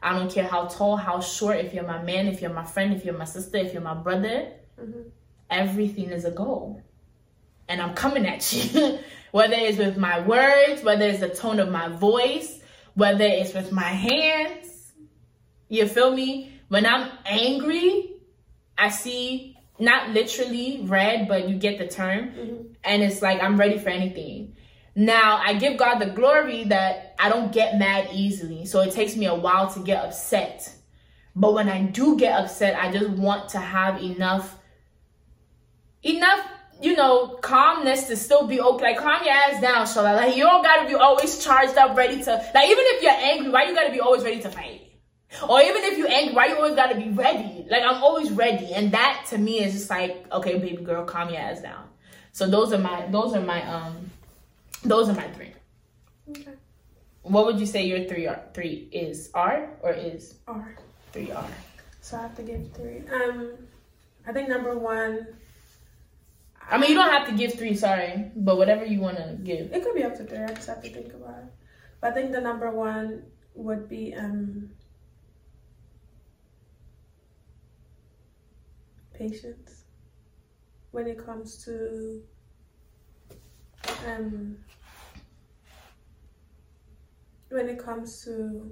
[0.00, 2.94] I don't care how tall, how short, if you're my man, if you're my friend,
[2.94, 4.52] if you're my sister, if you're my brother.
[4.80, 5.08] Mm-hmm.
[5.50, 6.82] Everything is a goal.
[7.68, 8.98] And I'm coming at you.
[9.30, 12.60] whether it's with my words, whether it's the tone of my voice,
[12.94, 14.92] whether it's with my hands.
[15.68, 16.52] You feel me?
[16.68, 18.12] When I'm angry,
[18.76, 22.30] I see not literally red, but you get the term.
[22.30, 22.62] Mm-hmm.
[22.84, 24.56] And it's like I'm ready for anything.
[24.94, 28.66] Now I give God the glory that I don't get mad easily.
[28.66, 30.74] So it takes me a while to get upset.
[31.36, 34.56] But when I do get upset, I just want to have enough
[36.02, 36.40] enough,
[36.80, 38.84] you know, calmness to still be okay.
[38.86, 40.16] Like calm your ass down, Shola.
[40.16, 43.50] Like you don't gotta be always charged up, ready to like even if you're angry,
[43.50, 44.87] why you gotta be always ready to fight?
[45.48, 47.66] Or even if you're angry, why you always gotta be ready?
[47.68, 48.72] Like I'm always ready.
[48.72, 51.84] And that to me is just like, okay, baby girl, calm your ass down.
[52.32, 54.10] So those are my those are my um
[54.84, 55.52] those are my three.
[56.30, 56.52] Okay.
[57.22, 59.30] What would you say your three are three is?
[59.34, 60.74] R or is R.
[61.12, 61.44] three R?
[62.00, 63.02] So I have to give three.
[63.12, 63.52] Um,
[64.26, 65.26] I think number one.
[66.70, 69.72] I mean you don't have to give three, sorry, but whatever you wanna give.
[69.72, 70.38] It could be up to three.
[70.38, 71.52] I just have to think about it.
[72.00, 74.70] But I think the number one would be um
[79.18, 79.84] patience
[80.92, 82.22] when it comes to
[84.06, 84.56] um
[87.50, 88.70] when it comes to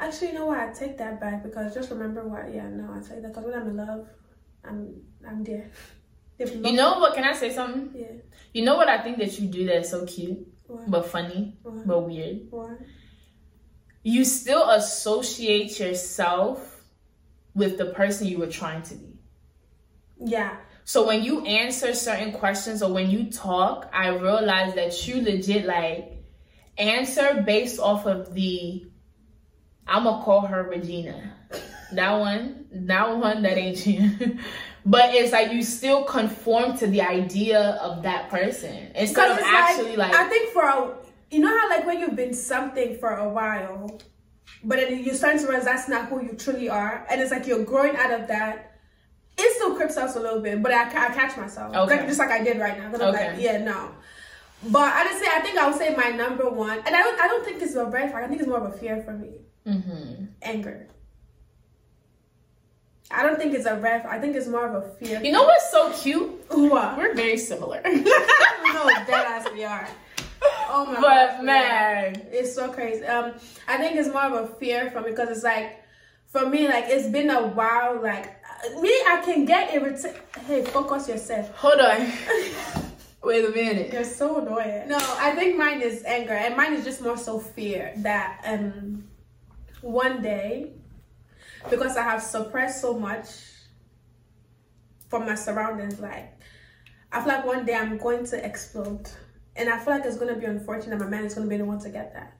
[0.00, 3.00] actually you know what I take that back because just remember what yeah no I
[3.00, 4.08] take that because when I'm in love
[4.64, 5.70] I'm I'm there.
[6.38, 7.14] You know what?
[7.14, 7.90] Can I say something?
[7.94, 8.16] yeah
[8.52, 11.86] You know what I think that you do that's so cute what but funny what
[11.86, 12.48] but weird.
[12.50, 12.78] what
[14.02, 16.82] You still associate yourself
[17.54, 19.13] with the person you were trying to be.
[20.24, 20.56] Yeah.
[20.84, 25.64] So when you answer certain questions or when you talk, I realize that you legit
[25.64, 26.12] like
[26.76, 28.86] answer based off of the
[29.86, 31.32] I'm gonna call her Regina.
[31.92, 34.38] That one, that one, that ain't you.
[34.86, 39.96] but it's like you still conform to the idea of that person instead of actually
[39.96, 40.94] like, like I think for a
[41.30, 44.00] you know how like when you've been something for a while,
[44.62, 47.46] but then you're starting to realize that's not who you truly are, and it's like
[47.46, 48.73] you're growing out of that.
[49.36, 52.06] It still creeps us a little bit, but I, I catch myself, Okay.
[52.06, 52.86] just like I did right now.
[52.90, 53.32] Because I'm Okay.
[53.32, 53.90] like, yeah, no.
[54.62, 57.44] But honestly, I think I would say my number one, and I don't, I don't
[57.44, 58.24] think it's a red flag.
[58.24, 59.40] I think it's more of a fear for me.
[59.66, 60.88] hmm Anger.
[63.10, 64.06] I don't think it's a flag.
[64.06, 65.20] I think it's more of a fear.
[65.22, 66.30] you know what's so cute?
[66.48, 66.96] what?
[66.96, 67.80] We're very similar.
[67.84, 69.86] no, dead ass we are.
[70.68, 73.04] Oh my but gosh, man, It's so crazy.
[73.04, 73.34] Um,
[73.68, 75.82] I think it's more of a fear for me because it's like,
[76.28, 78.00] for me, like it's been a while.
[78.02, 78.42] Like
[78.80, 80.20] me, I can get irritated.
[80.46, 81.50] Hey, focus yourself.
[81.56, 82.10] hold on.
[83.22, 83.92] Wait a minute.
[83.92, 84.88] You're so annoying.
[84.88, 89.04] No, I think mine is anger, and mine is just more so fear that um,
[89.80, 90.72] one day,
[91.70, 93.26] because I have suppressed so much
[95.08, 96.38] from my surroundings, like
[97.12, 99.08] I feel like one day I'm going to explode,
[99.56, 100.98] and I feel like it's gonna be unfortunate.
[101.00, 102.36] My man is gonna be the one to get that.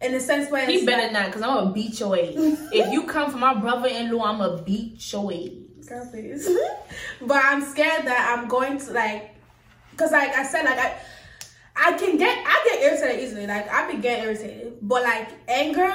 [0.00, 2.34] In the sense where He better like, not, cause I'm gonna beat your ass.
[2.72, 5.88] if you come for my brother-in-law, I'm gonna beat your ass.
[5.88, 6.48] Girl, please.
[7.22, 9.34] but I'm scared that I'm going to like,
[9.96, 10.96] cause like I said, like I,
[11.76, 13.46] I can get, I get irritated easily.
[13.46, 15.92] Like I be getting irritated, but like anger,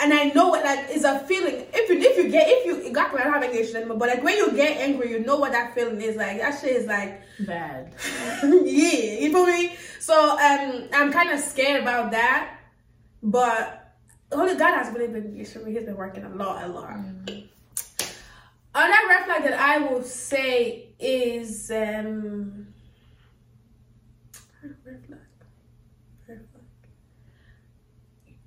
[0.00, 1.66] and I know what like is a feeling.
[1.72, 3.96] If you if you get if you got me, I don't have anymore.
[3.96, 6.38] But like when you get angry, you know what that feeling is like.
[6.38, 7.92] That shit is like, Bad.
[8.42, 9.76] yeah, you feel me?
[10.00, 12.57] So um, I'm kind of scared about that,
[13.22, 13.94] but
[14.32, 15.72] Holy God has really been for me.
[15.72, 16.96] He's been working a lot, a lot.
[18.74, 22.68] Another red flag that I will say is um
[24.62, 24.76] red
[25.06, 25.20] flag.
[26.28, 26.64] Red flag.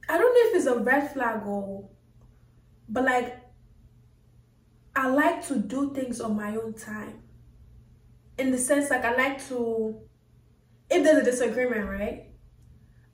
[0.07, 1.89] I don't know if it's a red flag or
[2.87, 3.37] but like
[4.95, 7.23] I like to do things on my own time.
[8.37, 9.99] In the sense like I like to
[10.89, 12.30] if there's a disagreement, right?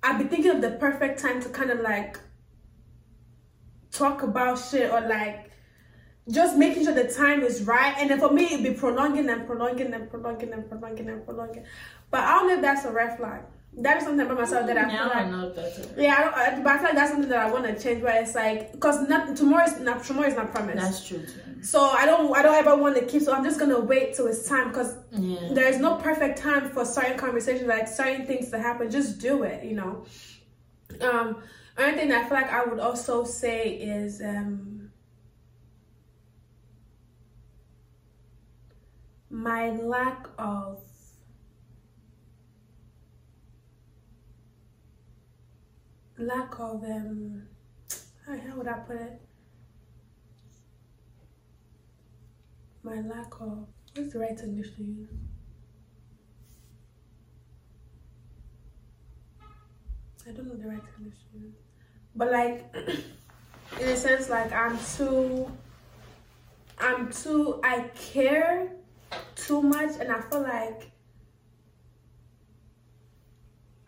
[0.03, 2.19] I'd be thinking of the perfect time to kind of like
[3.91, 5.51] talk about shit or like
[6.29, 7.95] just making sure the time is right.
[7.97, 11.63] And then for me, it'd be prolonging and prolonging and prolonging and prolonging and prolonging.
[12.11, 13.41] But I don't know if that's a red flag.
[13.79, 15.31] That is something about myself that I Yeah, feel I like.
[15.31, 16.01] don't know.
[16.01, 18.01] Yeah, I don't, I, but I feel like that's something that I want to change.
[18.01, 20.77] Where it's like, because not tomorrow is not tomorrow is not promised.
[20.77, 21.61] That's true too.
[21.61, 23.21] so I don't I don't ever want to keep.
[23.21, 25.53] So I'm just gonna wait till it's time because Yeah.
[25.53, 28.89] there is no perfect time for certain conversations, like certain things to happen.
[28.89, 30.05] Just do it, you know.
[31.01, 31.43] Um,
[31.77, 34.89] another thing that I feel like I would also say is um
[39.29, 40.79] my lack of
[46.19, 47.43] lack of um
[48.25, 49.21] how would I put it?
[52.83, 55.09] My lack of what's the right English to use?
[60.27, 61.53] I don't know the right English to use.
[62.15, 62.65] But like
[63.79, 65.51] in a sense like I'm too
[66.79, 68.71] I'm too I care
[69.35, 70.91] too much and I feel like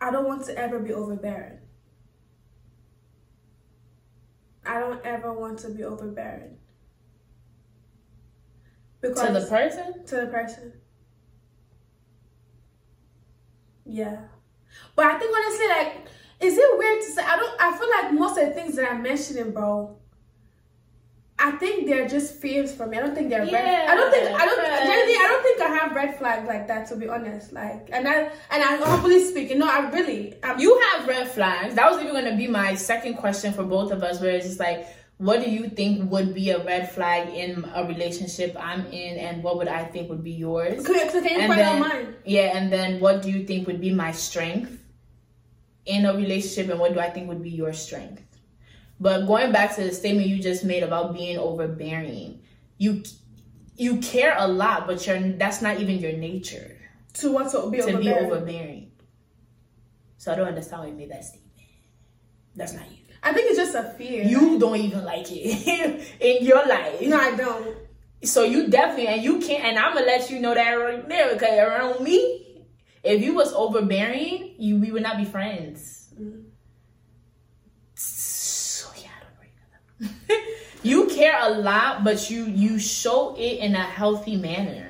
[0.00, 1.58] I don't want to ever be overbearing.
[4.70, 6.56] I don't ever want to be overbearing.
[9.00, 10.04] Because To the person?
[10.06, 10.72] to the person.
[13.84, 14.18] Yeah.
[14.94, 16.06] But I think honestly, like,
[16.38, 18.92] is it weird to say I don't I feel like most of the things that
[18.92, 19.96] I'm mentioning, bro,
[21.42, 22.98] I think they're just fears for me.
[22.98, 25.60] I don't think they're red I don't think I don't Yeah, generally I don't think
[25.62, 27.52] I have red flags like that to be honest.
[27.52, 31.74] Like and I and I humbly speaking, no, I really I'm You have red flags.
[31.76, 34.60] That was even gonna be my second question for both of us, where it's just
[34.60, 34.86] like,
[35.16, 39.42] what do you think would be a red flag in a relationship I'm in, and
[39.42, 40.84] what would I think would be yours?
[40.84, 42.14] So can you And then- mine?
[42.24, 44.78] Yeah, and then what do you think would be my strength
[45.86, 48.22] in a relationship, and what do I think would be your strength?
[49.00, 52.42] But going back to the statement you just made about being overbearing,
[52.78, 53.02] you
[53.76, 56.76] you care a lot, but you're that's not even your nature
[57.14, 58.26] To what to be to be overbearing.
[58.26, 58.90] overbearing.
[60.18, 61.50] So I don't understand why you made that statement.
[62.54, 62.98] That's not you.
[63.22, 64.22] I think it's just a fear.
[64.24, 67.00] You don't even like it in your life.
[67.02, 67.76] No, I don't.
[68.22, 71.32] So you definitely and you can't and I'm gonna let you know that right there
[71.32, 72.66] because around me,
[73.02, 76.12] if you was overbearing, you we would not be friends.
[76.20, 76.44] Mhm.
[77.94, 80.36] So yeah, I don't know.
[80.82, 84.86] You care a lot, but you you show it in a healthy manner.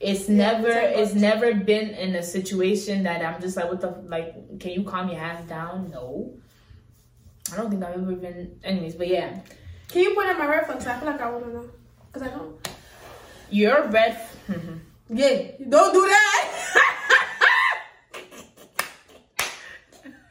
[0.00, 3.90] It's Yeah, never it's never been in a situation that I'm just like, what the
[4.06, 4.58] like?
[4.60, 5.90] Can you calm your ass down?
[5.90, 6.32] No,
[7.52, 8.58] I don't think I've ever been.
[8.64, 9.40] Anyways, but yeah,
[9.88, 10.86] Can you point out my red flags?
[10.86, 11.68] I feel like I want to know.
[12.12, 12.68] Because I don't.
[13.50, 14.18] you're red.
[15.12, 16.76] Yeah, don't do that.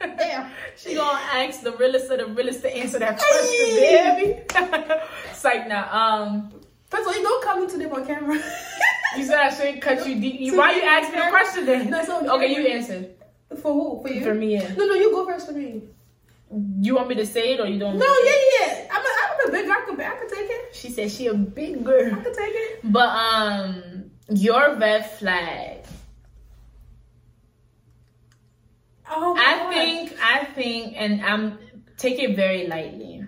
[0.00, 0.50] Damn.
[0.90, 4.40] She gonna ask the realest of the realest to answer that question, baby.
[5.30, 6.52] it's like now, um,
[6.90, 8.34] First of all, you don't come into them on camera.
[9.16, 10.40] you said I shouldn't cut you deep.
[10.40, 11.88] You, why you ask me the question then?
[11.88, 13.06] No, so- okay, you answer
[13.62, 14.02] for who?
[14.02, 14.24] For you?
[14.24, 14.54] for me.
[14.54, 14.74] Yeah.
[14.74, 15.82] No, no, you go first for me.
[16.80, 17.96] You want me to say it or you don't?
[17.96, 18.88] No, yeah, yeah.
[18.90, 19.76] I'm a, I'm a big girl.
[19.78, 20.74] I could, I could take it.
[20.74, 22.12] She said she a big girl.
[22.12, 22.80] I could take it.
[22.82, 25.84] But um, your red flag.
[29.10, 29.72] Oh, I God.
[29.74, 31.58] think I think, and I'm
[31.96, 33.24] take it very lightly.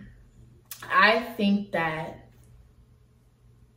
[0.91, 2.29] I think that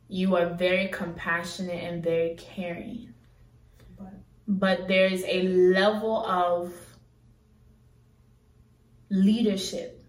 [0.08, 3.12] you are very compassionate and very caring,
[4.46, 6.72] but there is a level of
[9.10, 10.04] leadership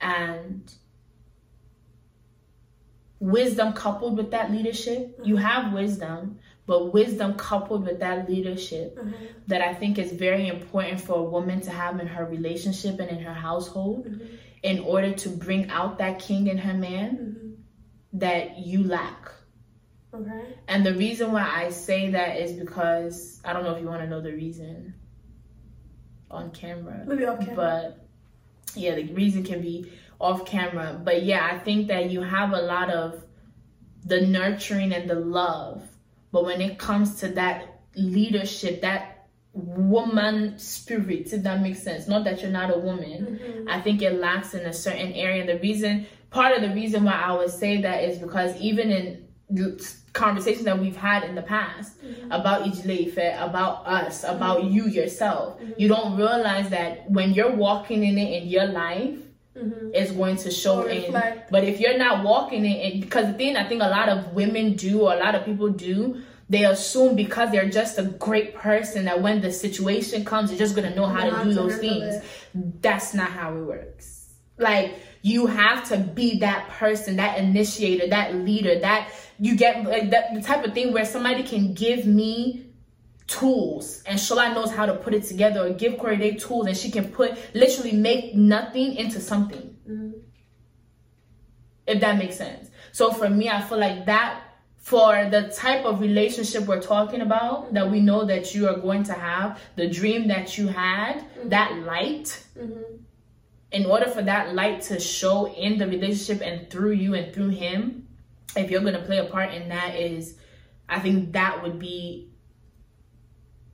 [0.00, 0.72] and
[3.20, 5.18] wisdom coupled with that leadership.
[5.22, 6.38] You have wisdom,
[6.68, 9.14] but wisdom coupled with that leadership Mhm.
[9.46, 13.08] that I think is very important for a woman to have in her relationship and
[13.10, 14.20] in her household Mhm.
[14.62, 18.18] in order to bring out that king in her man Mhm.
[18.20, 19.32] that you lack.
[20.12, 20.42] Okay.
[20.68, 24.02] And the reason why I say that is because I don't know if you want
[24.02, 24.92] to know the reason
[26.30, 27.02] on camera.
[27.06, 27.54] Maybe okay.
[27.54, 28.06] But
[28.74, 29.90] yeah, the reason can be
[30.20, 31.00] off camera.
[31.02, 33.24] But yeah, I think that you have a lot of
[34.04, 35.87] the nurturing and the love.
[36.32, 42.24] But when it comes to that leadership, that woman spirit, if that makes sense, not
[42.24, 43.64] that you're not a woman, Mhm.
[43.68, 45.40] I think it lacks in a certain area.
[45.40, 48.90] And the reason, part of the reason why I would say that is because even
[48.90, 49.24] in
[50.12, 52.30] conversations that we've had in the past mm-hmm.
[52.30, 54.74] about Ijileife, about us, about mm-hmm.
[54.74, 55.72] you yourself, mm-hmm.
[55.78, 59.16] you don't realize that when you're walking in it in your life,
[59.58, 59.90] Mhm.
[59.94, 61.12] it's going to show in.
[61.50, 64.32] But if you're not walking it, and because the thing I think a lot of
[64.34, 68.54] women do, or a lot of people do, they assume because they're just a great
[68.54, 71.76] person that when the situation comes, they're just gonna know how to do to those
[71.78, 72.16] things.
[72.16, 72.82] it.
[72.82, 74.28] That's not how it works.
[74.58, 80.10] Like you have to be that person, that initiator, that leader, that you get like
[80.10, 82.64] that the type of thing where somebody can give me
[83.28, 86.76] tools and Shola knows how to put it together or give Corey Day tools and
[86.76, 89.76] she can put literally make nothing into something.
[89.88, 90.14] Mhm.
[91.86, 92.70] If that makes sense.
[92.92, 94.42] So for me, I feel like that
[94.78, 99.02] for the type of relationship we're talking about that we know that you are going
[99.04, 102.82] to have, the dream that you had, that light, Mhm.
[103.70, 107.50] in order for that light to show in the relationship and through you and through
[107.50, 108.08] him,
[108.56, 110.36] if you're gonna play a part in that, is
[110.88, 112.27] I think that would be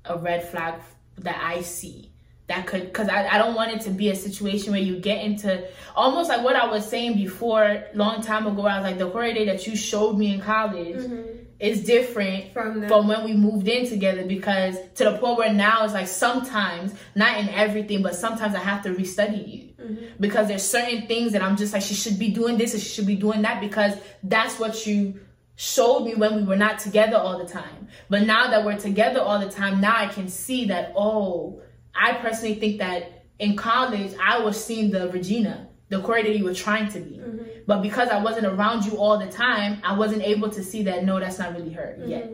[0.04, 0.80] a red flag
[1.18, 2.10] that I see.
[2.46, 5.24] That could, because I, I don't want it to be a situation where you get
[5.24, 8.66] into almost like what I was saying before, long time ago.
[8.66, 11.24] I was like, the Corey day that you showed me in college Mhm.
[11.58, 15.84] is different From from when we moved in together because to the point where now
[15.84, 19.98] it's like sometimes not in everything but sometimes i have to restudy you Mhm.
[20.18, 22.88] because there's certain things that i'm just like she should be doing this and she
[22.88, 23.94] should be doing that because
[24.24, 25.20] that's what you
[25.56, 29.20] showed me when we were not together all the time but now that we're together
[29.20, 31.60] all the time now i can see that oh
[31.94, 36.44] i personally think that in college i was seeing the regina the Corey that you
[36.44, 37.66] were trying to be Mhm.
[37.66, 41.04] but because I wasn't around you all the time, I wasn't able to see that
[41.04, 42.30] no, that's not really her yet.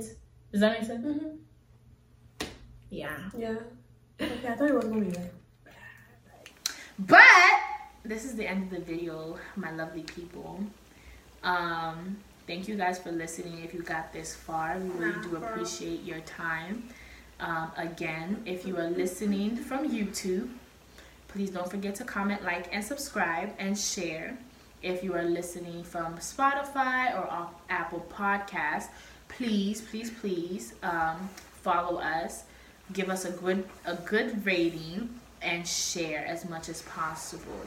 [0.53, 1.05] Does that make sense?
[1.05, 1.37] Mhm.
[2.91, 3.19] Yeah.
[3.37, 3.57] Yeah.
[4.21, 5.33] Okay, I thought it was gonna be like.
[6.99, 7.25] But
[8.05, 10.61] this is the end of the video, my lovely people.
[11.43, 13.63] Um, thank you guys for listening.
[13.65, 16.85] If you got this far, we really do appreciate your time.
[17.41, 20.51] Um, again, if you are listening from YouTube,
[21.29, 24.37] please don't forget to comment, like, and subscribe and share.
[24.83, 28.89] If you are listening from Spotify or Apple Podcasts,
[29.29, 31.29] please, please, please um,
[31.63, 32.45] follow us.
[32.93, 35.09] Give us a good a good rating
[35.43, 37.63] and share as much as possible.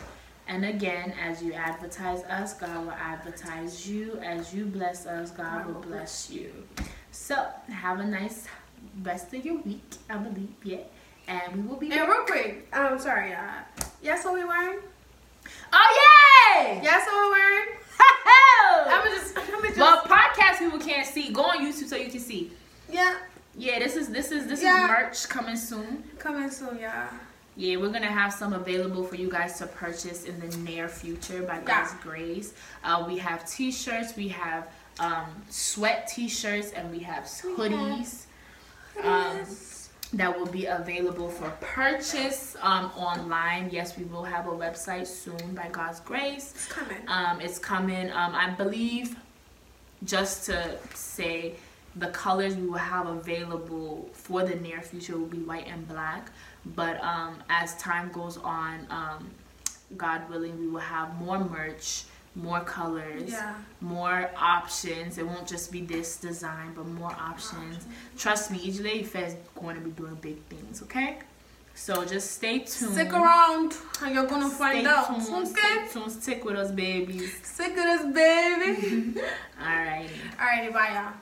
[0.47, 4.19] And again, as you advertise us, God will advertise you.
[4.23, 6.51] As you bless us, God will bless you.
[7.11, 8.47] So have a nice
[9.01, 10.77] rest of your week, I believe, yeah.
[11.27, 13.61] And we will be And real quick, um, sorry, uh,
[14.01, 14.79] yes, what we wearing?
[15.71, 16.81] Oh yay!
[16.83, 17.69] Yes, what we wearing?
[18.87, 21.31] I'm just, I'm just, well, podcast people can't see.
[21.31, 22.51] Go on YouTube so you can see.
[22.91, 23.15] yeah,
[23.55, 24.83] Yeah, this is this is this Yeah.
[24.83, 26.03] is merch coming soon.
[26.19, 27.09] coming soon, y'all.
[27.56, 31.43] Yeah, we're gonna have some available for you guys to purchase in the near future
[31.43, 31.99] by God's Yeah.
[32.01, 32.54] grace.
[32.84, 34.68] Uh, we have T-shirts, we have
[34.99, 38.26] um, sweat T-shirts, and we have hoodies.
[39.04, 39.39] Um,
[40.14, 43.70] that will be available for purchase um, online.
[43.72, 46.51] Yes, we will have a website soon by God's grace.
[46.56, 46.97] It's coming.
[47.08, 48.12] Um, it's coming.
[48.12, 49.16] Um, I believe,
[50.04, 51.56] just to say,
[51.95, 56.30] the colors we will have available for the near future will be white and black.
[56.66, 59.30] But um, as time goes on, um,
[59.97, 62.03] God willing, we will have more merch,
[62.36, 63.53] more colors, Yeah.
[63.82, 65.18] more options.
[65.18, 67.86] It won't just be this design, but more options.
[68.18, 70.82] Trust me, each lady is going to be doing big things.
[70.84, 71.20] Okay,
[71.76, 72.93] so just stay tuned.
[72.93, 75.07] Stick around and you're gonna find Stay out.
[75.26, 75.47] tuned.
[75.49, 75.88] Okay?
[75.89, 76.11] Stay tuned.
[76.11, 77.34] Stick with us, babies.
[77.43, 79.20] Stick with us, baby.
[79.61, 80.09] All right.
[80.39, 81.14] All right, bye, y'all.